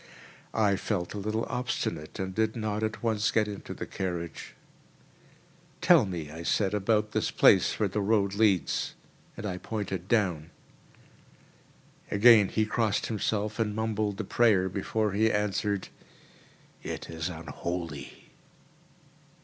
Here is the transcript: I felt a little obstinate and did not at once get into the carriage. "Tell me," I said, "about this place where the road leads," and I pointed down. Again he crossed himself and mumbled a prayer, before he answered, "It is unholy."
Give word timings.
I 0.55 0.77
felt 0.77 1.13
a 1.13 1.19
little 1.19 1.45
obstinate 1.47 2.17
and 2.17 2.33
did 2.33 2.55
not 2.55 2.81
at 2.81 3.03
once 3.03 3.29
get 3.29 3.47
into 3.47 3.71
the 3.75 3.85
carriage. 3.85 4.55
"Tell 5.79 6.07
me," 6.07 6.31
I 6.31 6.41
said, 6.41 6.73
"about 6.73 7.11
this 7.11 7.29
place 7.29 7.77
where 7.79 7.87
the 7.87 8.01
road 8.01 8.33
leads," 8.33 8.95
and 9.37 9.45
I 9.45 9.59
pointed 9.59 10.07
down. 10.07 10.49
Again 12.09 12.49
he 12.49 12.65
crossed 12.65 13.05
himself 13.05 13.59
and 13.59 13.75
mumbled 13.75 14.19
a 14.19 14.23
prayer, 14.23 14.69
before 14.69 15.11
he 15.11 15.31
answered, 15.31 15.89
"It 16.81 17.07
is 17.07 17.29
unholy." 17.29 18.31